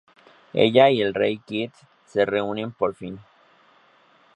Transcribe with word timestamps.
Ella 0.55 0.89
y 0.89 0.99
el 0.99 1.13
Rey 1.13 1.37
Kit 1.37 1.71
se 2.07 2.25
reúnen 2.25 2.71
por 2.71 2.95
fin. 2.95 3.19